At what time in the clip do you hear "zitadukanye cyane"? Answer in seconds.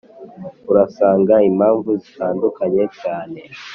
2.03-3.39